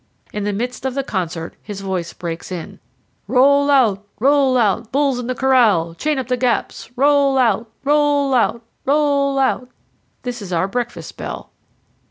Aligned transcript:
In 0.33 0.45
the 0.45 0.51
midst 0.51 0.83
of 0.83 0.95
the 0.95 1.03
concert, 1.03 1.55
his 1.61 1.81
voice 1.81 2.11
breaks 2.11 2.51
in: 2.51 2.79
"Roll 3.27 3.69
out! 3.69 4.03
roll 4.19 4.57
out! 4.57 4.91
bulls 4.91 5.19
in 5.19 5.27
the 5.27 5.35
corral! 5.35 5.93
chain 5.93 6.17
up 6.17 6.27
the 6.27 6.37
gaps! 6.37 6.89
Roll 6.95 7.37
out! 7.37 7.69
roll 7.83 8.33
out! 8.33 8.63
roll 8.83 9.37
out!" 9.37 9.59
And 9.59 9.69
this 10.23 10.41
is 10.41 10.51
our 10.51 10.67
breakfast 10.67 11.17
bell. 11.17 11.51